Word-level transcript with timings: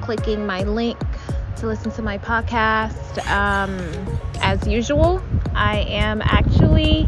clicking 0.00 0.46
my 0.46 0.62
link 0.62 0.98
to 1.56 1.66
listen 1.66 1.90
to 1.92 2.02
my 2.02 2.18
podcast. 2.18 3.18
Um, 3.30 3.78
as 4.40 4.66
usual, 4.66 5.22
I 5.54 5.80
am 5.80 6.22
actually 6.22 7.06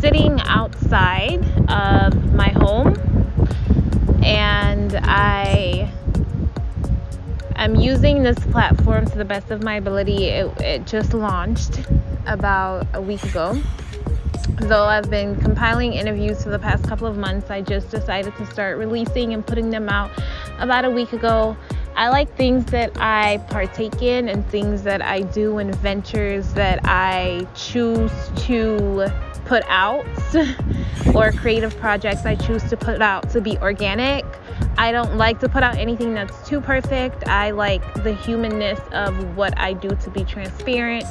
sitting 0.00 0.40
outside 0.42 1.44
of 1.68 2.34
my 2.34 2.48
home 2.50 2.96
and 4.24 4.96
I 5.02 5.92
am 7.56 7.74
using 7.76 8.22
this 8.22 8.38
platform 8.38 9.06
to 9.06 9.18
the 9.18 9.24
best 9.24 9.50
of 9.50 9.62
my 9.62 9.76
ability. 9.76 10.26
It, 10.26 10.60
it 10.60 10.86
just 10.86 11.14
launched 11.14 11.80
about 12.26 12.86
a 12.94 13.00
week 13.00 13.22
ago. 13.24 13.60
Though 14.60 14.84
I've 14.84 15.10
been 15.10 15.36
compiling 15.36 15.92
interviews 15.92 16.42
for 16.44 16.50
the 16.50 16.58
past 16.58 16.84
couple 16.84 17.06
of 17.06 17.16
months, 17.16 17.50
I 17.50 17.62
just 17.62 17.90
decided 17.90 18.36
to 18.36 18.46
start 18.46 18.78
releasing 18.78 19.34
and 19.34 19.44
putting 19.44 19.70
them 19.70 19.88
out 19.88 20.10
about 20.58 20.84
a 20.84 20.90
week 20.90 21.12
ago. 21.12 21.56
I 21.94 22.08
like 22.08 22.34
things 22.36 22.64
that 22.66 22.90
I 22.96 23.38
partake 23.50 24.02
in 24.02 24.28
and 24.28 24.46
things 24.48 24.82
that 24.82 25.02
I 25.02 25.20
do 25.20 25.58
and 25.58 25.74
ventures 25.76 26.52
that 26.54 26.80
I 26.84 27.46
choose 27.54 28.12
to 28.46 29.10
put 29.44 29.64
out 29.68 30.06
or 31.14 31.32
creative 31.32 31.76
projects 31.76 32.24
I 32.24 32.36
choose 32.36 32.62
to 32.70 32.76
put 32.76 33.02
out 33.02 33.28
to 33.30 33.40
be 33.40 33.58
organic. 33.58 34.24
I 34.78 34.92
don't 34.92 35.16
like 35.18 35.40
to 35.40 35.48
put 35.48 35.62
out 35.62 35.76
anything 35.76 36.14
that's 36.14 36.48
too 36.48 36.60
perfect. 36.60 37.28
I 37.28 37.50
like 37.50 37.82
the 38.02 38.14
humanness 38.14 38.80
of 38.92 39.36
what 39.36 39.58
I 39.58 39.74
do 39.74 39.90
to 39.90 40.10
be 40.10 40.24
transparent 40.24 41.06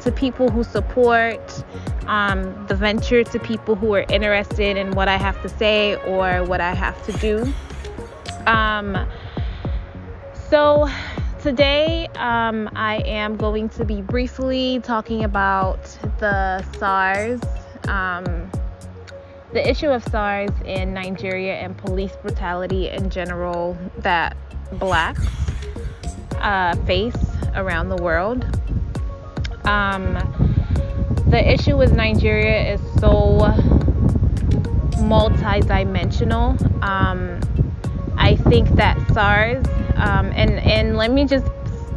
to 0.00 0.12
people 0.12 0.50
who 0.50 0.62
support 0.62 1.64
um, 2.06 2.66
the 2.66 2.74
venture, 2.74 3.24
to 3.24 3.38
people 3.38 3.74
who 3.74 3.94
are 3.94 4.04
interested 4.08 4.76
in 4.76 4.92
what 4.92 5.08
I 5.08 5.16
have 5.16 5.40
to 5.42 5.48
say 5.48 5.96
or 6.04 6.44
what 6.44 6.60
I 6.60 6.74
have 6.74 7.02
to 7.06 7.12
do. 7.12 7.52
Um, 8.46 9.08
so, 10.50 10.88
today 11.42 12.06
um, 12.14 12.70
I 12.74 13.02
am 13.04 13.36
going 13.36 13.68
to 13.70 13.84
be 13.84 14.00
briefly 14.00 14.80
talking 14.82 15.24
about 15.24 15.82
the 16.20 16.62
SARS, 16.78 17.40
um, 17.86 18.50
the 19.52 19.68
issue 19.68 19.88
of 19.88 20.02
SARS 20.04 20.50
in 20.64 20.94
Nigeria 20.94 21.54
and 21.54 21.76
police 21.76 22.16
brutality 22.22 22.88
in 22.88 23.10
general 23.10 23.76
that 23.98 24.36
blacks 24.78 25.26
uh, 26.36 26.74
face 26.86 27.16
around 27.54 27.90
the 27.90 28.02
world. 28.02 28.44
Um, 29.64 30.14
the 31.28 31.52
issue 31.52 31.76
with 31.76 31.92
Nigeria 31.92 32.74
is 32.74 32.80
so 33.00 33.52
multi-dimensional. 35.02 36.56
Um, 36.82 37.40
I 38.16 38.36
think 38.36 38.70
that 38.70 38.98
SARS, 39.12 39.64
um, 39.98 40.32
and 40.34 40.58
and 40.60 40.96
let 40.96 41.10
me 41.10 41.24
just 41.24 41.46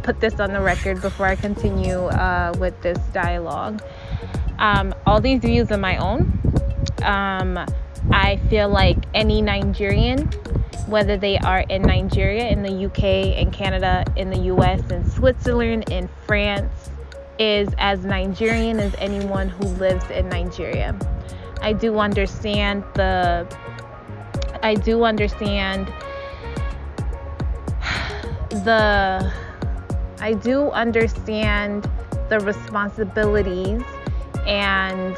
put 0.04 0.20
this 0.20 0.40
on 0.40 0.52
the 0.52 0.62
record 0.62 1.02
before 1.02 1.28
I 1.28 1.36
continue 1.36 2.06
uh, 2.08 2.54
with 2.60 2.80
this 2.82 2.98
dialogue. 3.14 3.82
Um, 4.60 4.94
all 5.06 5.22
these 5.22 5.40
views 5.42 5.72
are 5.72 5.78
my 5.78 5.98
own. 5.98 6.40
Um, 7.04 7.58
I 8.12 8.40
feel 8.50 8.70
like 8.70 8.98
any 9.14 9.42
Nigerian, 9.42 10.28
whether 10.88 11.18
they 11.18 11.38
are 11.40 11.62
in 11.62 11.84
Nigeria, 11.84 12.48
in 12.50 12.64
the 12.64 12.86
UK, 12.86 13.38
in 13.38 13.52
Canada, 13.52 14.04
in 14.16 14.30
the 14.30 14.40
US, 14.54 14.82
in 14.92 15.10
Switzerland, 15.10 15.90
in 15.92 16.10
France, 16.26 16.90
is 17.40 17.70
as 17.78 18.06
Nigerian 18.06 18.80
as 18.80 18.94
anyone 18.98 19.50
who 19.50 19.66
lives 19.66 20.10
in 20.10 20.30
Nigeria. 20.30 20.98
I 21.62 21.74
do 21.74 22.00
understand 22.00 22.84
the 22.96 23.48
I 24.64 24.76
do 24.76 25.04
understand 25.04 25.92
the 28.52 29.32
I 30.20 30.34
do 30.34 30.70
understand 30.72 31.90
the 32.30 32.40
responsibilities 32.42 33.82
and 34.46 35.16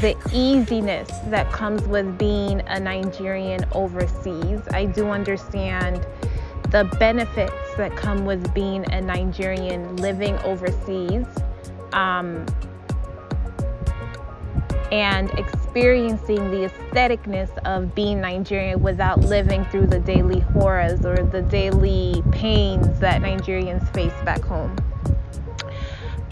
the 0.00 0.16
easiness 0.32 1.08
that 1.26 1.50
comes 1.50 1.82
with 1.82 2.16
being 2.16 2.60
a 2.68 2.78
Nigerian 2.78 3.64
overseas. 3.72 4.60
I 4.72 4.84
do 4.86 5.08
understand 5.08 6.06
the 6.70 6.84
benefits 7.00 7.74
that 7.76 7.96
come 7.96 8.24
with 8.24 8.54
being 8.54 8.90
a 8.92 9.00
Nigerian 9.00 9.96
living 9.96 10.38
overseas 10.38 11.26
um, 11.92 12.46
and 14.92 15.30
experiencing 15.70 16.50
the 16.50 16.68
aestheticness 16.68 17.56
of 17.64 17.94
being 17.94 18.20
Nigerian 18.20 18.82
without 18.82 19.20
living 19.20 19.64
through 19.66 19.86
the 19.86 20.00
daily 20.00 20.40
horrors 20.40 21.06
or 21.06 21.14
the 21.14 21.42
daily 21.42 22.24
pains 22.32 22.98
that 22.98 23.22
Nigerians 23.22 23.88
face 23.94 24.12
back 24.24 24.42
home. 24.42 24.74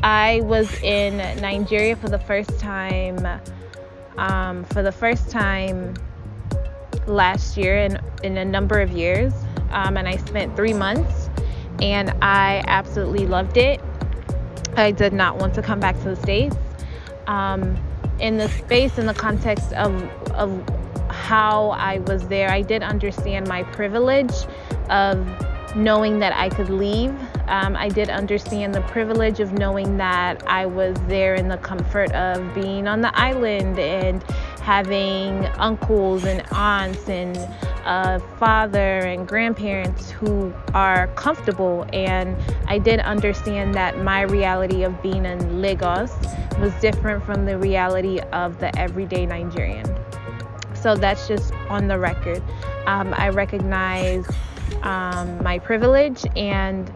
I 0.03 0.41
was 0.43 0.75
in 0.83 1.19
Nigeria 1.41 1.95
for 1.95 2.09
the 2.09 2.19
first 2.19 2.59
time, 2.59 3.41
um, 4.17 4.65
for 4.65 4.83
the 4.83 4.91
first 4.91 5.31
time 5.31 5.95
last 7.07 7.57
year 7.57 7.79
in, 7.79 8.01
in 8.25 8.39
a 8.39 8.45
number 8.45 8.81
of 8.81 8.91
years 8.91 9.33
um, 9.71 9.97
and 9.97 10.09
I 10.09 10.17
spent 10.17 10.57
three 10.57 10.75
months, 10.75 11.31
and 11.81 12.11
I 12.23 12.65
absolutely 12.67 13.29
loved 13.29 13.57
it. 13.57 13.81
I 14.77 14.91
did 14.91 15.13
not 15.13 15.37
want 15.37 15.55
to 15.55 15.63
come 15.63 15.79
back 15.79 15.97
to 15.99 16.09
the 16.09 16.17
States. 16.17 16.57
Um, 17.29 17.79
in 18.21 18.39
the 18.39 18.49
space, 18.49 18.99
in 18.99 19.07
the 19.07 19.15
context 19.15 19.73
of, 19.75 20.03
of 20.33 20.51
how 21.11 21.71
I 21.71 21.99
was 22.01 22.27
there, 22.29 22.51
I 22.51 22.63
did 22.63 22.83
understand 22.83 23.49
my 23.49 23.63
privilege 23.63 24.35
of 24.89 25.27
knowing 25.77 26.19
that 26.21 26.33
I 26.35 26.49
could 26.49 26.71
leave. 26.71 27.15
Um, 27.49 27.77
I 27.77 27.89
did 27.89 28.11
understand 28.11 28.75
the 28.75 28.83
privilege 28.83 29.41
of 29.41 29.53
knowing 29.53 29.97
that 29.97 30.47
I 30.47 30.67
was 30.67 30.97
there 31.07 31.35
in 31.35 31.49
the 31.49 31.57
comfort 31.57 32.13
of 32.13 32.55
being 32.55 32.87
on 32.87 33.01
the 33.01 33.19
island 33.19 33.79
and 33.79 34.23
having 34.61 35.47
uncles 35.57 36.25
and 36.25 36.45
aunts 36.53 37.09
and 37.09 37.37
a 37.87 38.21
father 38.39 38.99
and 38.99 39.27
grandparents 39.27 40.11
who 40.11 40.53
are 40.75 41.07
comfortable. 41.09 41.87
And 41.95 42.37
I 42.67 42.79
did 42.79 43.01
understand 43.01 43.75
that 43.75 43.99
my 44.05 44.23
reality 44.23 44.83
of 44.83 45.03
being 45.03 45.25
in 45.25 45.63
Lagos 45.63 46.13
was 46.61 46.73
different 46.83 47.25
from 47.25 47.47
the 47.47 47.57
reality 47.57 48.21
of 48.33 48.61
the 48.61 48.79
everyday 48.79 49.25
Nigerian. 49.25 49.87
So 50.75 50.97
that's 50.97 51.27
just 51.27 51.55
on 51.71 51.89
the 51.89 51.99
record. 51.99 52.43
Um, 52.87 53.15
I 53.17 53.31
recognize 53.31 54.27
um, 54.83 55.43
my 55.43 55.59
privilege 55.59 56.27
and 56.37 56.93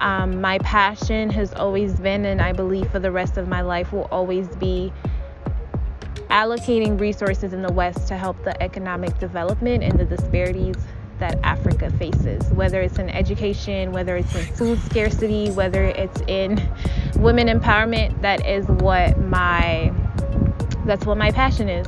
um, 0.00 0.40
my 0.40 0.58
passion 0.58 1.30
has 1.30 1.52
always 1.54 1.94
been, 1.94 2.24
and 2.24 2.40
I 2.40 2.52
believe 2.52 2.90
for 2.90 2.98
the 2.98 3.10
rest 3.10 3.36
of 3.36 3.48
my 3.48 3.60
life 3.60 3.92
will 3.92 4.08
always 4.10 4.48
be 4.56 4.92
allocating 6.30 6.98
resources 6.98 7.52
in 7.52 7.62
the 7.62 7.72
West 7.72 8.08
to 8.08 8.16
help 8.16 8.42
the 8.44 8.60
economic 8.62 9.18
development 9.18 9.84
and 9.84 9.98
the 9.98 10.04
disparities 10.04 10.76
that 11.18 11.38
Africa 11.44 11.90
faces, 11.92 12.42
whether 12.52 12.80
it's 12.82 12.98
in 12.98 13.08
education, 13.10 13.92
whether 13.92 14.16
it's 14.16 14.34
in 14.34 14.44
food 14.54 14.80
scarcity, 14.80 15.50
whether 15.52 15.84
it's 15.84 16.20
in 16.26 16.60
women 17.16 17.46
empowerment, 17.46 18.20
that 18.22 18.44
is 18.46 18.66
what 18.66 19.18
my 19.18 19.92
that's 20.84 21.06
what 21.06 21.16
my 21.16 21.30
passion 21.30 21.68
is. 21.68 21.86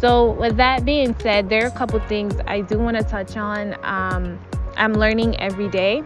So, 0.00 0.32
with 0.32 0.56
that 0.56 0.84
being 0.84 1.14
said, 1.20 1.50
there 1.50 1.64
are 1.64 1.68
a 1.68 1.76
couple 1.76 2.00
things 2.00 2.34
I 2.46 2.62
do 2.62 2.78
want 2.78 2.96
to 2.96 3.04
touch 3.04 3.36
on. 3.36 3.76
Um, 3.82 4.40
I'm 4.76 4.94
learning 4.94 5.38
every 5.38 5.68
day, 5.68 6.02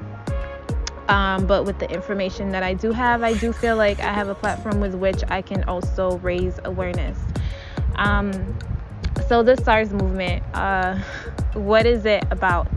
um, 1.09 1.47
but 1.47 1.65
with 1.65 1.79
the 1.79 1.91
information 1.91 2.51
that 2.51 2.63
I 2.63 2.75
do 2.75 2.93
have, 2.93 3.23
I 3.23 3.35
do 3.35 3.53
feel 3.53 3.77
like 3.77 4.01
I 4.01 4.13
have 4.13 4.29
a 4.29 4.35
platform 4.35 4.81
with 4.81 4.95
which 4.95 5.23
I 5.29 5.43
can 5.43 5.65
also 5.65 6.19
raise 6.19 6.59
awareness. 6.65 7.19
Um, 7.97 8.59
so 9.29 9.43
the 9.43 9.57
SARS 9.57 9.91
movement, 9.91 10.43
uh, 10.55 10.99
what 11.55 11.87
is 11.87 12.07
it 12.07 12.25
about? 12.31 12.69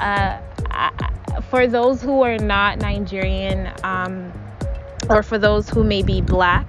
Uh, 0.00 0.38
I, 0.70 1.40
for 1.50 1.66
those 1.66 2.00
who 2.02 2.22
are 2.22 2.38
not 2.38 2.78
Nigerian, 2.78 3.72
um, 3.84 4.32
or 5.08 5.22
for 5.22 5.38
those 5.38 5.68
who 5.68 5.84
may 5.84 6.02
be 6.02 6.20
black, 6.20 6.66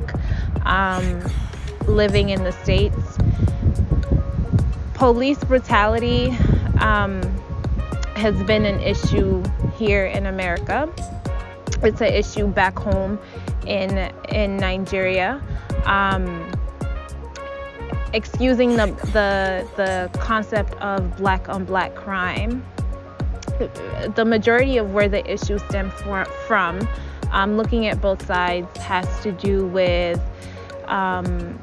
um, 0.66 1.22
living 1.88 2.30
in 2.30 2.44
the 2.44 2.52
states, 2.52 3.18
police 4.94 5.44
brutality 5.44 6.38
um, 6.80 7.22
has 8.22 8.42
been 8.44 8.66
an 8.66 8.80
issue 8.82 9.44
here 9.76 10.06
in 10.06 10.28
America. 10.28 10.88
It's 11.82 12.02
an 12.02 12.14
issue 12.14 12.46
back 12.46 12.78
home 12.78 13.18
in 13.66 13.98
in 14.30 14.58
Nigeria. 14.58 15.42
Um, 15.86 16.52
excusing 18.14 18.76
the, 18.76 18.88
the, 19.14 19.68
the 19.76 20.20
concept 20.20 20.74
of 20.76 21.18
black 21.18 21.50
on 21.50 21.66
black 21.66 21.96
crime, 21.96 22.64
the 24.16 24.26
majority 24.26 24.78
of 24.78 24.94
where 24.94 25.10
the 25.10 25.26
issue 25.32 25.58
stems 25.58 25.94
from, 26.46 26.88
um, 27.32 27.58
looking 27.58 27.88
at 27.88 28.00
both 28.02 28.24
sides, 28.28 28.78
has 28.78 29.08
to 29.24 29.32
do 29.32 29.66
with 29.66 30.22
um, 30.86 31.60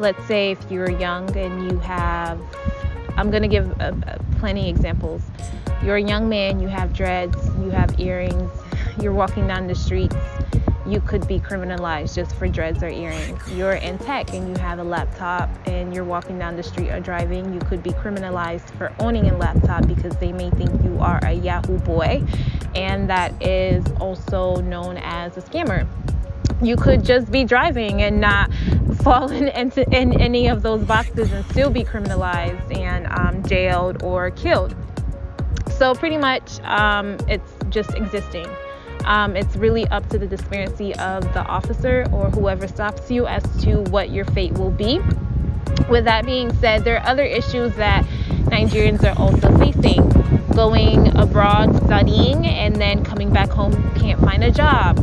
let's 0.00 0.24
say 0.26 0.50
if 0.50 0.70
you're 0.70 0.90
young 0.90 1.36
and 1.36 1.70
you 1.70 1.78
have, 1.78 2.40
I'm 3.16 3.30
going 3.30 3.42
to 3.42 3.48
give 3.48 3.70
a 3.80 4.18
plenty 4.38 4.70
examples. 4.70 5.22
You're 5.84 5.96
a 5.96 6.02
young 6.02 6.28
man, 6.28 6.58
you 6.58 6.68
have 6.68 6.94
dreads, 6.94 7.36
you 7.58 7.70
have 7.70 8.00
earrings, 8.00 8.50
you're 9.00 9.12
walking 9.12 9.46
down 9.46 9.66
the 9.66 9.74
streets, 9.74 10.16
you 10.86 11.00
could 11.02 11.28
be 11.28 11.38
criminalized 11.38 12.14
just 12.14 12.34
for 12.36 12.48
dreads 12.48 12.82
or 12.82 12.88
earrings. 12.88 13.40
You're 13.52 13.74
in 13.74 13.98
tech 13.98 14.32
and 14.32 14.48
you 14.48 14.62
have 14.62 14.78
a 14.78 14.84
laptop 14.84 15.50
and 15.66 15.94
you're 15.94 16.04
walking 16.04 16.38
down 16.38 16.56
the 16.56 16.62
street 16.62 16.88
or 16.90 17.00
driving, 17.00 17.52
you 17.52 17.60
could 17.60 17.82
be 17.82 17.90
criminalized 17.90 18.70
for 18.78 18.92
owning 19.00 19.28
a 19.30 19.36
laptop 19.36 19.86
because 19.86 20.16
they 20.16 20.32
may 20.32 20.50
think 20.50 20.82
you 20.82 20.98
are 20.98 21.20
a 21.24 21.32
Yahoo 21.32 21.78
boy, 21.78 22.24
and 22.74 23.08
that 23.10 23.34
is 23.42 23.84
also 24.00 24.56
known 24.62 24.96
as 24.98 25.36
a 25.36 25.42
scammer. 25.42 25.86
You 26.62 26.76
could 26.76 27.04
just 27.04 27.30
be 27.30 27.44
driving 27.44 28.02
and 28.02 28.20
not 28.20 28.50
fall 29.02 29.30
in, 29.30 29.48
into, 29.48 29.88
in 29.90 30.20
any 30.20 30.48
of 30.48 30.62
those 30.62 30.84
boxes 30.84 31.32
and 31.32 31.44
still 31.46 31.70
be 31.70 31.84
criminalized 31.84 32.76
and 32.76 33.06
um, 33.06 33.42
jailed 33.44 34.02
or 34.02 34.30
killed. 34.30 34.74
So, 35.70 35.94
pretty 35.94 36.18
much, 36.18 36.60
um, 36.60 37.16
it's 37.28 37.52
just 37.70 37.94
existing. 37.94 38.46
Um, 39.04 39.34
it's 39.36 39.56
really 39.56 39.86
up 39.88 40.08
to 40.10 40.18
the 40.18 40.26
disparity 40.26 40.94
of 40.96 41.22
the 41.32 41.42
officer 41.46 42.06
or 42.12 42.28
whoever 42.30 42.68
stops 42.68 43.10
you 43.10 43.26
as 43.26 43.42
to 43.62 43.82
what 43.84 44.10
your 44.10 44.26
fate 44.26 44.52
will 44.52 44.70
be. 44.70 45.00
With 45.88 46.04
that 46.04 46.26
being 46.26 46.54
said, 46.56 46.84
there 46.84 46.98
are 46.98 47.06
other 47.06 47.24
issues 47.24 47.74
that 47.76 48.04
Nigerians 48.50 49.02
are 49.04 49.18
also 49.18 49.56
facing. 49.58 50.08
Going 50.54 51.16
abroad 51.16 51.74
studying 51.84 52.46
and 52.46 52.76
then 52.76 53.04
coming 53.04 53.32
back 53.32 53.48
home 53.48 53.72
can't 53.94 54.20
find 54.20 54.44
a 54.44 54.50
job, 54.50 54.98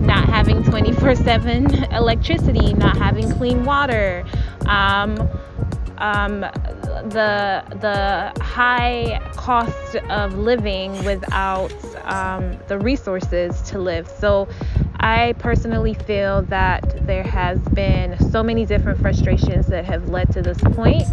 not 0.00 0.24
having 0.28 0.62
24 0.64 1.14
7 1.14 1.84
electricity, 1.92 2.72
not 2.74 2.96
having 2.96 3.30
clean 3.32 3.64
water. 3.64 4.24
Um, 4.66 5.28
um, 5.98 6.40
the 6.40 7.62
the 7.80 8.32
high 8.42 9.20
cost 9.36 9.96
of 9.96 10.34
living 10.34 10.92
without 11.04 11.72
um, 12.04 12.58
the 12.68 12.78
resources 12.78 13.60
to 13.62 13.78
live. 13.78 14.08
So 14.08 14.48
I 15.02 15.34
personally 15.38 15.94
feel 15.94 16.42
that 16.42 17.06
there 17.06 17.22
has 17.22 17.58
been 17.72 18.18
so 18.30 18.42
many 18.42 18.66
different 18.66 19.00
frustrations 19.00 19.66
that 19.68 19.86
have 19.86 20.10
led 20.10 20.30
to 20.34 20.42
this 20.42 20.58
point, 20.58 21.04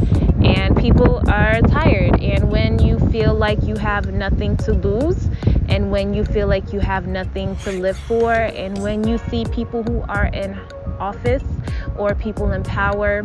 and 0.43 0.75
people 0.75 1.21
are 1.29 1.61
tired. 1.61 2.21
And 2.21 2.51
when 2.51 2.79
you 2.79 2.99
feel 3.09 3.33
like 3.33 3.63
you 3.63 3.75
have 3.77 4.11
nothing 4.11 4.57
to 4.57 4.73
lose, 4.73 5.29
and 5.69 5.89
when 5.89 6.13
you 6.13 6.25
feel 6.25 6.47
like 6.47 6.73
you 6.73 6.81
have 6.81 7.07
nothing 7.07 7.55
to 7.57 7.71
live 7.71 7.97
for, 7.97 8.33
and 8.33 8.81
when 8.83 9.07
you 9.07 9.17
see 9.29 9.45
people 9.45 9.83
who 9.83 10.01
are 10.09 10.25
in 10.27 10.59
office 10.99 11.43
or 11.95 12.13
people 12.13 12.51
in 12.51 12.63
power 12.63 13.23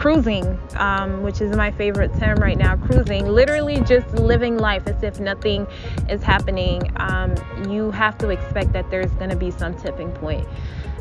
cruising, 0.00 0.58
um, 0.76 1.22
which 1.22 1.42
is 1.42 1.54
my 1.54 1.70
favorite 1.70 2.10
term 2.18 2.38
right 2.38 2.56
now, 2.56 2.74
cruising, 2.74 3.26
literally 3.26 3.82
just 3.82 4.10
living 4.14 4.56
life 4.56 4.82
as 4.86 5.02
if 5.02 5.20
nothing 5.20 5.66
is 6.08 6.22
happening, 6.22 6.90
um, 6.96 7.34
you 7.68 7.90
have 7.90 8.16
to 8.16 8.30
expect 8.30 8.72
that 8.72 8.90
there's 8.90 9.10
going 9.12 9.28
to 9.28 9.36
be 9.36 9.50
some 9.50 9.74
tipping 9.74 10.10
point. 10.12 10.48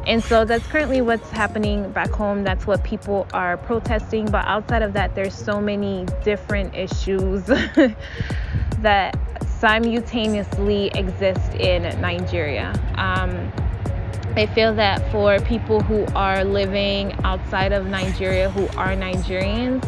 And 0.06 0.22
so 0.22 0.44
that's 0.44 0.68
currently 0.68 1.00
what's 1.00 1.30
happening 1.30 1.90
back 1.94 2.10
home. 2.10 2.44
That's 2.44 2.68
what 2.68 2.84
people 2.84 3.26
are 3.32 3.56
protesting. 3.56 4.30
But 4.30 4.46
outside 4.46 4.82
of 4.82 4.92
that, 4.94 5.16
there's 5.16 5.34
so 5.34 5.62
many 5.62 6.06
different 6.26 6.76
issues 6.76 7.44
that 8.80 9.18
simultaneously 9.60 10.88
exist 10.88 11.54
in 11.54 11.84
Nigeria. 12.02 12.74
Um, 12.96 13.50
I 14.40 14.46
feel 14.46 14.74
that 14.76 15.12
for 15.12 15.38
people 15.42 15.82
who 15.82 16.06
are 16.16 16.46
living 16.46 17.12
outside 17.26 17.74
of 17.74 17.88
Nigeria 17.88 18.50
who 18.50 18.68
are 18.80 18.96
Nigerians, 18.96 19.84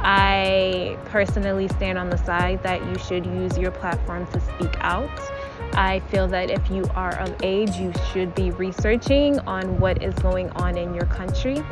I 0.00 0.98
personally 1.06 1.68
stand 1.68 1.96
on 1.96 2.10
the 2.10 2.18
side 2.18 2.62
that 2.64 2.84
you 2.84 2.98
should 2.98 3.24
use 3.24 3.56
your 3.56 3.70
platform 3.70 4.26
to 4.32 4.40
speak 4.40 4.76
out. 4.80 5.08
I 5.72 6.00
feel 6.10 6.28
that 6.28 6.50
if 6.50 6.70
you 6.70 6.84
are 6.94 7.18
of 7.18 7.34
age, 7.42 7.76
you 7.76 7.94
should 8.12 8.34
be 8.34 8.50
researching 8.50 9.38
on 9.46 9.80
what 9.80 10.02
is 10.02 10.12
going 10.16 10.50
on 10.50 10.76
in 10.76 10.92
your 10.92 11.06
country. 11.06 11.64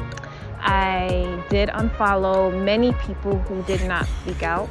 I 0.58 1.44
did 1.50 1.68
unfollow 1.68 2.64
many 2.64 2.94
people 2.94 3.36
who 3.40 3.62
did 3.64 3.86
not 3.86 4.06
speak 4.22 4.42
out 4.42 4.70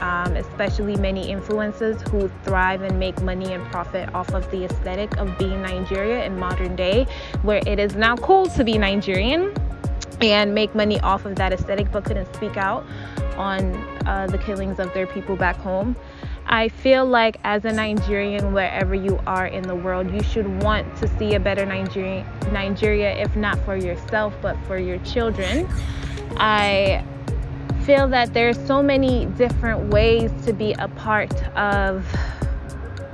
um, 0.00 0.36
especially 0.36 0.96
many 0.96 1.28
influencers 1.32 2.06
who 2.08 2.30
thrive 2.44 2.82
and 2.82 2.98
make 2.98 3.20
money 3.22 3.52
and 3.52 3.64
profit 3.70 4.12
off 4.14 4.32
of 4.34 4.50
the 4.50 4.64
aesthetic 4.64 5.16
of 5.18 5.36
being 5.38 5.62
Nigeria 5.62 6.24
in 6.24 6.38
modern 6.38 6.76
day, 6.76 7.06
where 7.42 7.62
it 7.66 7.78
is 7.78 7.94
now 7.94 8.16
cool 8.16 8.46
to 8.50 8.64
be 8.64 8.78
Nigerian 8.78 9.54
and 10.20 10.54
make 10.54 10.74
money 10.74 11.00
off 11.00 11.24
of 11.24 11.36
that 11.36 11.52
aesthetic 11.52 11.90
but 11.90 12.04
couldn't 12.04 12.32
speak 12.34 12.56
out 12.56 12.84
on 13.36 13.74
uh, 14.06 14.26
the 14.28 14.38
killings 14.38 14.78
of 14.78 14.92
their 14.94 15.06
people 15.06 15.36
back 15.36 15.56
home. 15.56 15.96
I 16.46 16.68
feel 16.68 17.06
like 17.06 17.38
as 17.44 17.64
a 17.64 17.72
Nigerian, 17.72 18.52
wherever 18.52 18.94
you 18.94 19.18
are 19.26 19.46
in 19.46 19.62
the 19.62 19.74
world, 19.74 20.12
you 20.12 20.22
should 20.22 20.62
want 20.62 20.94
to 20.98 21.08
see 21.18 21.34
a 21.34 21.40
better 21.40 21.64
Nigeria, 21.64 22.26
Nigeria 22.52 23.16
if 23.16 23.34
not 23.34 23.58
for 23.64 23.76
yourself, 23.76 24.34
but 24.42 24.56
for 24.66 24.78
your 24.78 24.98
children. 24.98 25.66
I 26.36 27.04
feel 27.84 28.08
that 28.08 28.32
there's 28.32 28.58
so 28.66 28.82
many 28.82 29.26
different 29.36 29.92
ways 29.92 30.30
to 30.46 30.54
be 30.54 30.72
a 30.78 30.88
part 30.88 31.34
of 31.54 32.06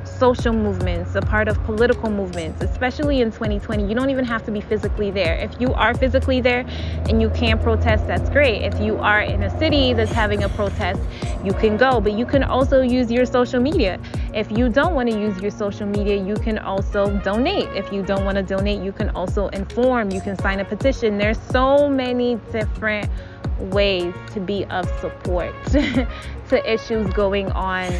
social 0.05 0.53
movements, 0.53 1.15
a 1.15 1.21
part 1.23 1.49
of 1.49 1.61
political 1.65 2.11
movements, 2.11 2.63
especially 2.63 3.21
in 3.21 3.33
2020. 3.33 3.89
You 3.89 3.95
don't 3.95 4.11
even 4.11 4.25
have 4.25 4.45
to 4.45 4.53
be 4.53 4.61
physically 4.61 5.11
there. 5.11 5.35
If 5.35 5.59
you 5.61 5.73
are 5.73 5.95
physically 5.95 6.41
there 6.41 6.67
and 7.09 7.21
you 7.21 7.31
can 7.31 7.59
protest, 7.59 8.07
that's 8.07 8.29
great. 8.31 8.63
If 8.63 8.79
you 8.79 8.99
are 8.99 9.23
in 9.23 9.43
a 9.43 9.59
city 9.59 9.93
that's 9.93 10.13
having 10.13 10.45
a 10.45 10.49
protest, 10.51 11.01
you 11.43 11.53
can 11.55 11.77
go, 11.77 12.01
but 12.01 12.13
you 12.13 12.27
can 12.27 12.45
also 12.45 12.83
use 12.83 13.11
your 13.11 13.25
social 13.25 13.61
media. 13.61 13.99
If 14.35 14.53
you 14.53 14.69
don't 14.69 14.95
want 14.95 15.11
to 15.11 15.19
use 15.19 15.41
your 15.41 15.51
social 15.51 15.87
media, 15.87 16.23
you 16.23 16.35
can 16.35 16.59
also 16.59 17.19
donate. 17.21 17.69
If 17.71 17.91
you 17.91 18.03
don't 18.03 18.25
want 18.25 18.37
to 18.37 18.43
donate, 18.43 18.83
you 18.83 18.93
can 18.93 19.09
also 19.11 19.49
inform, 19.49 20.11
you 20.11 20.21
can 20.21 20.37
sign 20.39 20.61
a 20.61 20.65
petition. 20.65 21.19
There's 21.19 21.41
so 21.41 21.89
many 21.89 22.37
different 22.53 23.11
ways 23.61 24.15
to 24.33 24.41
be 24.41 24.65
of 24.67 24.87
support 25.01 25.55
to 25.67 26.63
issues 26.65 27.13
going 27.13 27.51
on 27.53 27.93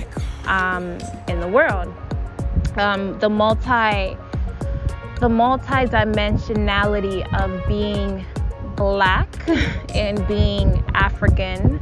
um, 0.47 0.99
in 1.29 1.41
the 1.41 1.49
world. 1.49 1.93
Um, 2.77 3.19
the 3.19 3.29
multi 3.29 4.17
the 5.21 5.29
multi-dimensionality 5.29 7.23
of 7.39 7.69
being 7.69 8.25
black 8.75 9.29
and 9.95 10.27
being 10.27 10.83
African 10.95 11.79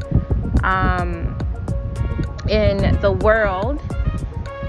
um, 0.64 1.38
in 2.49 3.00
the 3.00 3.12
world 3.12 3.80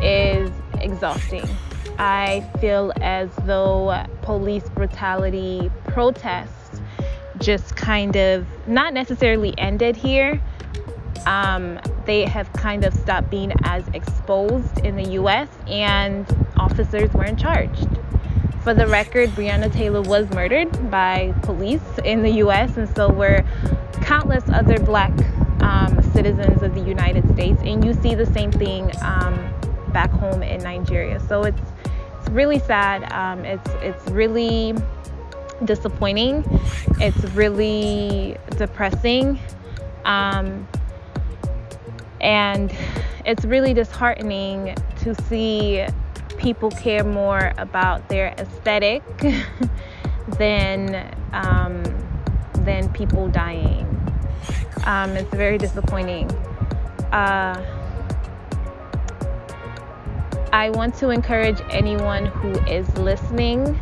is 0.04 0.51
exhausting. 0.82 1.50
I 1.98 2.48
feel 2.62 2.94
as 3.01 3.30
though 3.46 4.06
police 4.22 4.70
brutality 4.70 5.72
protests 5.88 6.59
just 7.39 7.75
kind 7.75 8.15
of 8.15 8.46
not 8.67 8.93
necessarily 8.93 9.53
ended 9.58 9.96
here. 9.96 10.41
Um, 11.25 11.79
they 12.05 12.25
have 12.25 12.51
kind 12.53 12.86
of 12.86 12.93
stopped 12.93 13.29
being 13.29 13.51
as 13.63 13.88
exposed 13.89 14.79
in 14.79 14.96
the 14.96 15.12
US, 15.12 15.50
and 15.67 16.25
officers 16.58 17.13
weren't 17.13 17.39
charged. 17.39 17.88
For 18.62 18.74
the 18.74 18.88
record, 18.88 19.29
Breonna 19.29 19.72
Taylor 19.72 20.01
was 20.01 20.29
murdered 20.31 20.91
by 20.91 21.34
police 21.43 21.81
in 22.03 22.24
the 22.24 22.31
US, 22.43 22.77
and 22.77 22.93
so 22.96 23.12
were 23.12 23.43
countless 24.01 24.43
other 24.50 24.79
black 24.79 25.12
um, 25.62 26.01
citizens 26.13 26.62
of 26.62 26.74
the 26.75 26.81
United 26.81 27.27
States. 27.34 27.62
And 27.63 27.84
you 27.84 27.93
see 27.93 28.15
the 28.15 28.25
same 28.25 28.51
thing 28.51 28.91
um, 29.01 29.53
back 29.93 30.12
home 30.12 30.43
in 30.43 30.62
Nigeria. 30.62 31.19
So 31.19 31.43
it's 31.43 31.62
it's 32.19 32.29
really 32.29 32.60
sad. 32.60 33.12
Um, 33.13 33.46
it's 33.46 33.69
it's 33.81 34.10
really 34.12 34.75
disappointing. 35.66 36.44
It's 37.00 37.24
really 37.36 38.38
depressing. 38.58 39.39
Um, 40.06 40.68
and 42.22 42.74
it's 43.25 43.46
really 43.46 43.74
disheartening 43.74 44.75
to 45.00 45.16
see 45.24 45.86
people 46.38 46.72
care 46.72 47.04
more 47.04 47.54
about 47.58 48.08
their 48.10 48.34
aesthetic 48.38 49.04
than 50.38 51.16
um, 51.34 51.84
than 52.63 52.92
people 52.94 53.28
dying. 53.30 53.86
Um, 54.86 55.12
it's 55.12 55.34
very 55.34 55.58
disappointing. 55.58 56.32
Uh, 57.12 57.63
I 60.51 60.72
want 60.72 60.96
to 60.96 61.10
encourage 61.10 61.62
anyone 61.70 62.25
who 62.25 62.51
is 62.66 62.88
listening 62.98 63.80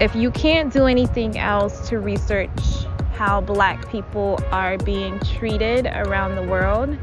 if 0.00 0.14
you 0.14 0.30
can't 0.30 0.72
do 0.72 0.86
anything 0.86 1.38
else 1.38 1.88
to 1.88 1.98
research 2.00 2.50
how 3.14 3.40
black 3.40 3.88
people 3.90 4.38
are 4.52 4.76
being 4.78 5.18
treated 5.20 5.86
around 5.86 6.36
the 6.36 6.42
world, 6.42 6.96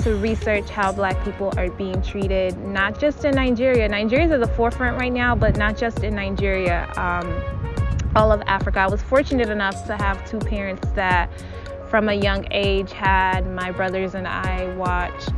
to 0.00 0.16
research 0.16 0.68
how 0.70 0.90
black 0.92 1.22
people 1.24 1.52
are 1.56 1.70
being 1.70 2.00
treated, 2.02 2.56
not 2.58 2.98
just 2.98 3.24
in 3.24 3.34
Nigeria. 3.34 3.88
Nigeria 3.88 4.26
is 4.26 4.32
at 4.32 4.40
the 4.40 4.48
forefront 4.48 4.98
right 4.98 5.12
now, 5.12 5.34
but 5.34 5.56
not 5.56 5.76
just 5.76 6.02
in 6.02 6.14
Nigeria. 6.14 6.90
Um, 6.96 7.42
all 8.16 8.30
of 8.30 8.42
Africa. 8.46 8.80
I 8.80 8.86
was 8.86 9.02
fortunate 9.02 9.48
enough 9.48 9.86
to 9.86 9.96
have 9.96 10.24
two 10.28 10.38
parents 10.38 10.88
that, 10.94 11.30
from 11.88 12.08
a 12.08 12.14
young 12.14 12.46
age, 12.50 12.92
had 12.92 13.46
my 13.50 13.70
brothers 13.70 14.14
and 14.14 14.26
I 14.26 14.72
watch 14.76 15.28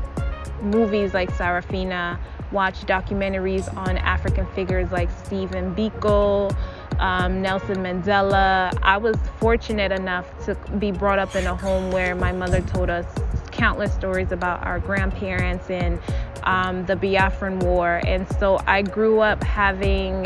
movies 0.63 1.15
like 1.15 1.31
Sarafina, 1.33 2.19
watch 2.53 2.81
documentaries 2.87 3.75
on 3.77 3.97
African 3.99 4.47
figures 4.49 4.91
like 4.93 5.11
Stephen 5.25 5.75
Biko, 5.75 6.55
um, 6.99 7.43
Nelson 7.43 7.77
Mandela. 7.79 8.77
I 8.83 8.97
was 8.97 9.17
fortunate 9.39 9.93
enough 9.93 10.27
to 10.47 10.55
be 10.79 10.91
brought 10.91 11.19
up 11.19 11.35
in 11.37 11.47
a 11.47 11.55
home 11.55 11.91
where 11.91 12.15
my 12.15 12.33
mother 12.33 12.61
told 12.61 12.91
us 12.91 13.07
countless 13.51 13.93
stories 13.95 14.33
about 14.33 14.65
our 14.65 14.79
grandparents 14.79 15.71
and 15.71 15.99
um, 16.43 16.85
the 16.87 16.95
Biafran 16.95 17.63
War. 17.63 18.01
And 18.07 18.29
so 18.39 18.61
I 18.67 18.83
grew 18.83 19.21
up 19.21 19.43
having 19.43 20.25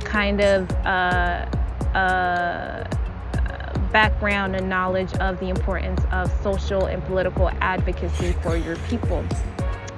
kind 0.00 0.40
of 0.40 0.70
a, 0.70 1.48
a 1.94 2.98
background 3.92 4.56
and 4.56 4.68
knowledge 4.68 5.12
of 5.14 5.38
the 5.38 5.48
importance 5.48 6.00
of 6.12 6.32
social 6.42 6.86
and 6.86 7.04
political 7.04 7.50
advocacy 7.60 8.32
for 8.42 8.56
your 8.56 8.76
people 8.88 9.24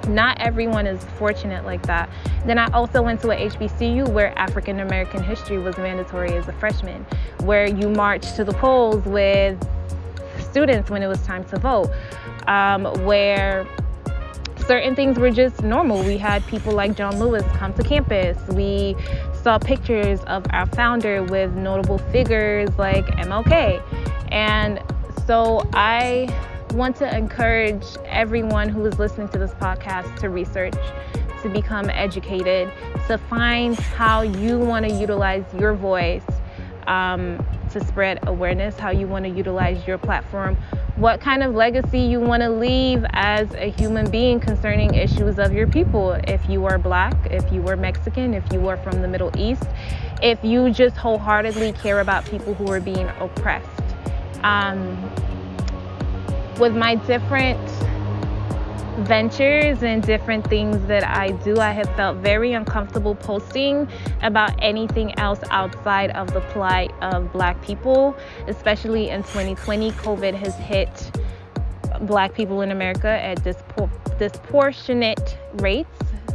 not 0.07 0.39
everyone 0.39 0.87
is 0.87 1.03
fortunate 1.17 1.65
like 1.65 1.83
that. 1.83 2.09
Then 2.45 2.57
I 2.57 2.69
also 2.71 3.01
went 3.01 3.21
to 3.21 3.31
a 3.31 3.49
HBCU 3.49 4.09
where 4.09 4.37
African 4.37 4.79
American 4.79 5.23
history 5.23 5.57
was 5.57 5.77
mandatory 5.77 6.33
as 6.33 6.47
a 6.47 6.53
freshman, 6.53 7.05
where 7.41 7.67
you 7.67 7.89
marched 7.89 8.35
to 8.35 8.43
the 8.43 8.53
polls 8.53 9.03
with 9.05 9.57
students 10.39 10.89
when 10.89 11.03
it 11.03 11.07
was 11.07 11.21
time 11.23 11.43
to 11.45 11.59
vote, 11.59 11.91
um, 12.47 12.85
where 13.05 13.67
certain 14.67 14.95
things 14.95 15.17
were 15.17 15.31
just 15.31 15.63
normal. 15.63 16.03
We 16.03 16.17
had 16.17 16.45
people 16.47 16.73
like 16.73 16.95
John 16.95 17.19
Lewis 17.19 17.43
come 17.53 17.73
to 17.73 17.83
campus. 17.83 18.37
We 18.49 18.95
saw 19.33 19.59
pictures 19.59 20.21
of 20.23 20.45
our 20.51 20.65
founder 20.65 21.23
with 21.23 21.53
notable 21.53 21.97
figures 21.97 22.69
like 22.77 23.05
MLK. 23.17 23.81
And 24.31 24.81
so 25.27 25.67
I 25.73 26.27
want 26.75 26.97
to 26.97 27.17
encourage 27.17 27.85
everyone 28.05 28.67
who 28.67 28.85
is 28.85 28.99
listening 28.99 29.29
to 29.29 29.39
this 29.39 29.51
podcast 29.51 30.19
to 30.19 30.29
research, 30.29 30.75
to 31.41 31.49
become 31.49 31.89
educated, 31.89 32.71
to 33.07 33.17
find 33.17 33.79
how 33.79 34.21
you 34.21 34.59
want 34.59 34.85
to 34.85 34.93
utilize 34.93 35.45
your 35.57 35.73
voice 35.73 36.25
um, 36.87 37.43
to 37.71 37.83
spread 37.83 38.19
awareness, 38.27 38.77
how 38.77 38.91
you 38.91 39.07
want 39.07 39.23
to 39.23 39.29
utilize 39.29 39.87
your 39.87 39.97
platform, 39.97 40.55
what 40.97 41.21
kind 41.21 41.43
of 41.43 41.55
legacy 41.55 41.99
you 41.99 42.19
want 42.19 42.43
to 42.43 42.49
leave 42.49 43.05
as 43.11 43.51
a 43.53 43.71
human 43.71 44.09
being 44.11 44.39
concerning 44.39 44.93
issues 44.93 45.39
of 45.39 45.53
your 45.53 45.67
people. 45.67 46.11
If 46.27 46.47
you 46.49 46.65
are 46.65 46.77
black, 46.77 47.15
if 47.31 47.49
you 47.53 47.65
are 47.69 47.77
Mexican, 47.77 48.33
if 48.33 48.43
you 48.51 48.67
are 48.67 48.77
from 48.77 49.01
the 49.01 49.07
Middle 49.07 49.31
East, 49.37 49.63
if 50.21 50.43
you 50.43 50.71
just 50.71 50.97
wholeheartedly 50.97 51.71
care 51.73 52.01
about 52.01 52.25
people 52.25 52.53
who 52.53 52.69
are 52.69 52.81
being 52.81 53.07
oppressed. 53.19 53.69
Um, 54.43 55.11
with 56.59 56.75
my 56.75 56.95
different 56.95 57.59
ventures 58.99 59.83
and 59.83 60.01
different 60.01 60.47
things 60.47 60.85
that 60.87 61.03
I 61.03 61.31
do, 61.43 61.57
I 61.59 61.71
have 61.71 61.93
felt 61.95 62.17
very 62.17 62.53
uncomfortable 62.53 63.15
posting 63.15 63.87
about 64.21 64.51
anything 64.59 65.17
else 65.19 65.39
outside 65.49 66.11
of 66.11 66.33
the 66.33 66.41
plight 66.41 66.91
of 67.01 67.31
Black 67.33 67.61
people, 67.61 68.15
especially 68.47 69.09
in 69.09 69.23
2020. 69.23 69.91
COVID 69.91 70.33
has 70.33 70.55
hit 70.55 71.11
Black 72.01 72.33
people 72.33 72.61
in 72.61 72.71
America 72.71 73.09
at 73.09 73.43
dispor- 73.43 74.17
disproportionate 74.17 75.37
rates. 75.55 75.89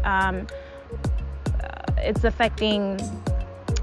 Um, 0.04 0.46
uh, 1.62 1.92
it's 1.98 2.24
affecting 2.24 3.00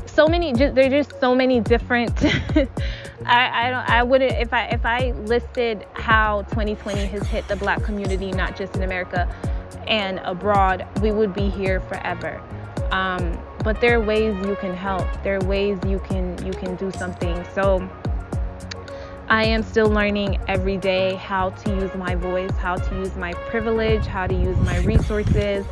so 0.06 0.28
many. 0.28 0.54
Just, 0.54 0.76
there 0.76 0.86
are 0.86 0.90
just 0.90 1.20
so 1.20 1.34
many 1.34 1.62
different 1.62 2.14
I, 3.26 3.68
I 3.68 3.70
don't 3.70 3.90
I 3.90 4.04
wouldn't 4.04 4.34
if 4.34 4.54
I 4.54 4.66
if 4.68 4.86
I 4.86 5.12
listed 5.12 5.86
how 5.94 6.44
2020 6.44 7.06
has 7.08 7.28
hit 7.28 7.48
the 7.48 7.56
black 7.56 7.84
community 7.84 8.32
not 8.32 8.56
just 8.56 8.76
in 8.76 8.84
America 8.84 9.28
and 9.88 10.20
abroad 10.20 10.88
we 11.02 11.12
would 11.12 11.34
be 11.34 11.50
here 11.50 11.82
forever. 11.82 12.42
Um, 12.92 13.38
but 13.64 13.82
there 13.82 14.00
are 14.00 14.04
ways 14.04 14.34
you 14.46 14.56
can 14.58 14.74
help. 14.74 15.06
There 15.24 15.38
are 15.38 15.46
ways 15.46 15.78
you 15.86 16.00
can 16.00 16.46
you 16.46 16.54
can 16.54 16.76
do 16.76 16.92
something. 16.92 17.46
So 17.54 17.88
I 19.30 19.44
am 19.44 19.62
still 19.62 19.90
learning 19.90 20.40
every 20.48 20.78
day 20.78 21.16
how 21.16 21.50
to 21.50 21.76
use 21.76 21.94
my 21.96 22.16
voice 22.16 22.52
how 22.52 22.76
to 22.76 22.96
use 22.96 23.14
my 23.18 23.34
privilege 23.34 24.06
how 24.06 24.26
to 24.26 24.34
use 24.34 24.58
my 24.60 24.78
resources 24.80 25.66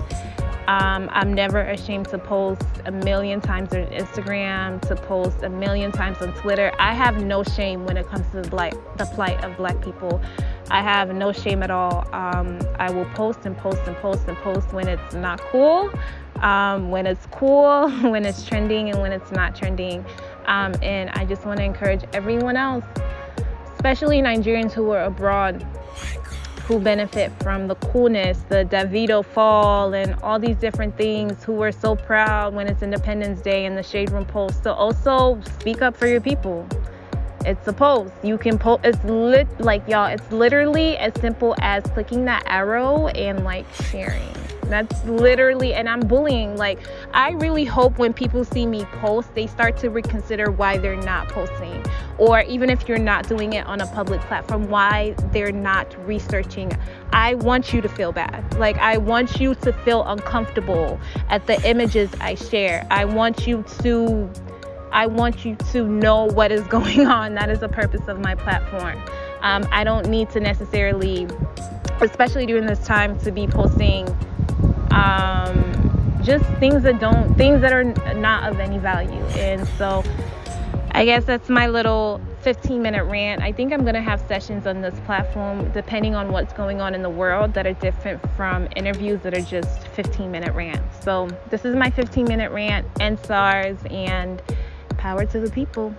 um, 0.67 1.10
I'm 1.12 1.34
never 1.34 1.62
ashamed 1.62 2.10
to 2.10 2.17
post 2.17 2.63
a 2.86 2.91
million 2.91 3.39
times 3.39 3.72
on 3.74 3.86
Instagram, 3.88 4.81
to 4.88 4.95
post 4.95 5.43
a 5.43 5.50
million 5.50 5.91
times 5.91 6.17
on 6.22 6.34
Twitter. 6.34 6.72
I 6.79 6.93
have 6.93 7.24
no 7.24 7.43
shame 7.43 7.86
when 7.86 7.98
it 7.98 8.07
comes 8.07 8.25
to 8.31 8.41
the 8.41 8.50
the 8.98 9.05
plight 9.05 9.43
of 9.43 9.55
black 9.57 9.79
people. 9.81 10.22
I 10.72 10.81
have 10.81 11.13
no 11.13 11.31
shame 11.31 11.62
at 11.62 11.69
all. 11.69 12.07
Um, 12.13 12.60
I 12.79 12.89
will 12.89 13.05
post 13.13 13.45
and 13.45 13.55
post 13.55 13.81
and 13.86 13.95
post 13.98 14.27
and 14.27 14.36
post 14.38 14.74
when 14.74 14.88
it's 14.88 15.13
not 15.13 15.39
cool, 15.51 15.91
um, 16.38 16.89
when 16.89 17.05
it's 17.05 17.27
cool, 17.27 17.89
when 18.01 18.25
it's 18.25 18.43
trending, 18.43 18.89
and 18.89 19.00
when 19.00 19.12
it's 19.12 19.31
not 19.31 19.55
trending. 19.55 20.03
Um, 20.48 20.74
and 20.81 21.12
I 21.12 21.25
just 21.25 21.45
want 21.45 21.57
to 21.57 21.63
encourage 21.63 22.03
everyone 22.13 22.57
else, 22.57 22.86
especially 23.75 24.19
Nigerians 24.19 24.72
who 24.72 24.89
are 24.91 25.03
abroad, 25.03 25.65
who 26.65 26.79
benefit 26.79 27.31
from 27.43 27.67
the 27.67 27.75
coolness, 27.75 28.39
the 28.50 28.65
Davido 28.65 29.24
fall, 29.24 29.93
and 29.93 30.15
all 30.24 30.39
these 30.39 30.55
different 30.55 30.98
things, 30.98 31.43
who 31.43 31.62
are 31.62 31.72
so 31.72 31.95
proud 31.95 32.55
when 32.55 32.67
it's 32.67 32.81
Independence 32.81 33.39
Day 33.41 33.65
and 33.65 33.77
the 33.77 33.84
Shade 33.84 34.10
Room 34.12 34.25
post. 34.25 34.63
So 34.63 34.74
also 34.74 35.39
speak 35.60 35.84
up 35.84 35.95
for 35.95 36.07
your 36.07 36.22
people. 36.22 36.67
It's 37.45 37.67
a 37.67 37.74
post. 37.74 38.12
You 38.24 38.39
can 38.39 38.57
post. 38.57 38.81
It's 38.84 39.03
lit 39.03 39.48
like 39.60 39.88
y'all. 39.88 40.07
It's 40.07 40.31
literally 40.31 40.98
as 40.98 41.13
simple 41.22 41.53
as 41.60 41.84
clicking 41.84 42.25
that 42.25 42.43
arrow 42.48 43.07
and 43.10 43.43
like 43.43 43.65
sharing. 43.91 44.45
That's 44.69 45.03
literally, 45.05 45.74
and 45.74 45.88
I'm 45.88 46.01
bullying. 46.01 46.55
Like, 46.57 46.79
I 47.13 47.31
really 47.31 47.65
hope 47.65 47.98
when 47.98 48.13
people 48.13 48.43
see 48.43 48.65
me 48.65 48.86
post, 48.86 49.34
they 49.36 49.48
start 49.48 49.77
to 49.77 49.89
reconsider 49.89 50.51
why 50.51 50.77
they're 50.77 50.95
not 50.95 51.27
posting. 51.29 51.84
Or 52.17 52.41
even 52.41 52.69
if 52.69 52.88
you're 52.88 52.98
not 52.98 53.27
doing 53.27 53.53
it 53.53 53.65
on 53.65 53.81
a 53.81 53.88
public 53.88 54.22
platform, 54.22 54.69
why 54.69 55.15
they're 55.31 55.51
not 55.51 55.95
researching. 56.07 56.72
I 57.12 57.36
want 57.36 57.74
you 57.74 57.81
to 57.81 57.89
feel 57.89 58.12
bad. 58.12 58.57
Like, 58.57 58.77
I 58.77 58.98
want 58.98 59.39
you 59.39 59.55
to 59.55 59.74
feel 59.74 60.03
uncomfortable 60.05 61.00
at 61.29 61.45
the 61.48 61.62
images 61.67 62.10
I 62.19 62.36
share. 62.36 62.86
I 62.89 63.05
want 63.05 63.48
you 63.48 63.63
to. 63.81 64.29
I 64.91 65.07
want 65.07 65.43
you 65.43 65.57
to 65.74 65.86
know 65.86 66.24
what 66.24 66.53
is 66.53 66.62
going 66.67 67.05
on. 67.05 67.36
That 67.36 67.50
is 67.50 67.60
the 67.60 67.69
purpose 67.69 68.07
of 68.07 68.19
my 68.19 68.36
platform. 68.36 69.01
Um, 69.41 69.67
I 69.72 69.84
don't 69.84 70.07
need 70.07 70.29
to 70.31 70.39
necessarily, 70.39 71.27
especially 72.01 72.45
during 72.45 72.65
this 72.65 72.84
time, 72.86 73.19
to 73.19 73.31
be 73.31 73.45
posting 73.45 74.07
um, 74.96 76.20
just 76.24 76.46
things 76.60 76.84
that 76.84 77.00
don't 77.00 77.36
things 77.36 77.62
that 77.62 77.72
are 77.74 77.84
not 78.16 78.52
of 78.52 78.60
any 78.60 78.80
value. 78.80 79.22
And 79.38 79.68
so 79.78 80.04
i 80.92 81.04
guess 81.04 81.25
that's 81.25 81.50
my 81.50 81.68
little 81.68 82.22
15 82.42 82.82
minute 82.82 83.04
rant. 83.04 83.42
I 83.42 83.52
think 83.52 83.74
i'm 83.74 83.82
going 83.82 83.96
to 83.96 84.02
have 84.02 84.22
sessions 84.28 84.66
on 84.66 84.82
this 84.82 84.98
platform 85.02 85.70
depending 85.72 86.16
on 86.16 86.32
what's 86.32 86.54
going 86.54 86.80
on 86.80 86.96
in 86.96 87.02
the 87.02 87.10
world 87.10 87.54
that 87.54 87.68
are 87.68 87.74
different 87.74 88.22
from 88.38 88.70
interviews 88.78 89.20
that 89.24 89.34
are 89.34 89.42
just 89.42 89.88
15 89.90 90.32
minute 90.32 90.54
rants. 90.56 91.04
So 91.04 91.28
this 91.50 91.66
is 91.66 91.75
my 91.75 91.90
15 91.90 92.25
minute 92.25 92.52
rant 92.52 92.88
and 93.02 93.20
sars 93.20 93.78
and 93.90 94.42
power 94.98 95.25
to 95.25 95.40
the 95.40 95.52
people 95.52 95.94